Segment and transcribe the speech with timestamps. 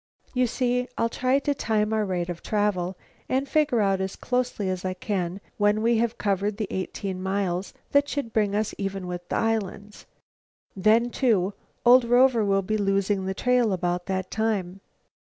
[0.33, 2.97] You see, I'll try to time our rate of travel,
[3.29, 7.71] and figure out as closely as I can when we have covered the eighteen miles
[7.91, 10.07] that should bring us even with the islands.
[10.75, 11.53] Then, too,
[11.85, 14.81] old Rover will be losing the trail about that time.